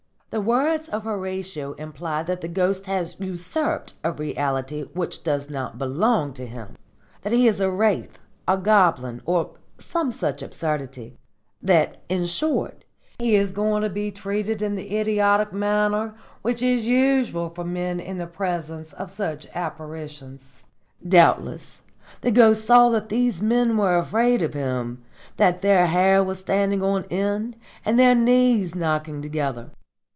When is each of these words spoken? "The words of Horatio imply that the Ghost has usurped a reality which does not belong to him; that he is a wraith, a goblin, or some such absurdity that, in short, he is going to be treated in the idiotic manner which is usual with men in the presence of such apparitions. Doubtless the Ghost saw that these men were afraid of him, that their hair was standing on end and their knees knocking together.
"The 0.33 0.39
words 0.39 0.87
of 0.87 1.03
Horatio 1.03 1.73
imply 1.73 2.23
that 2.23 2.39
the 2.39 2.47
Ghost 2.47 2.85
has 2.85 3.19
usurped 3.19 3.95
a 4.01 4.13
reality 4.13 4.83
which 4.93 5.25
does 5.25 5.49
not 5.49 5.77
belong 5.77 6.31
to 6.35 6.47
him; 6.47 6.77
that 7.23 7.33
he 7.33 7.49
is 7.49 7.59
a 7.59 7.69
wraith, 7.69 8.17
a 8.47 8.55
goblin, 8.57 9.21
or 9.25 9.55
some 9.77 10.09
such 10.09 10.41
absurdity 10.41 11.17
that, 11.61 11.97
in 12.07 12.25
short, 12.27 12.85
he 13.19 13.35
is 13.35 13.51
going 13.51 13.81
to 13.81 13.89
be 13.89 14.09
treated 14.09 14.61
in 14.61 14.75
the 14.75 14.97
idiotic 14.97 15.51
manner 15.51 16.13
which 16.43 16.61
is 16.63 16.87
usual 16.87 17.53
with 17.53 17.67
men 17.67 17.99
in 17.99 18.17
the 18.17 18.25
presence 18.25 18.93
of 18.93 19.11
such 19.11 19.47
apparitions. 19.53 20.63
Doubtless 21.05 21.81
the 22.21 22.31
Ghost 22.31 22.63
saw 22.65 22.87
that 22.91 23.09
these 23.09 23.41
men 23.41 23.75
were 23.75 23.97
afraid 23.97 24.41
of 24.41 24.53
him, 24.53 25.03
that 25.35 25.61
their 25.61 25.87
hair 25.87 26.23
was 26.23 26.39
standing 26.39 26.81
on 26.81 27.03
end 27.11 27.57
and 27.83 27.99
their 27.99 28.15
knees 28.15 28.73
knocking 28.73 29.21
together. 29.21 29.71